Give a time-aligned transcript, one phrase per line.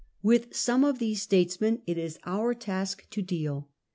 [0.23, 3.69] With some of these states men it is our task to deal.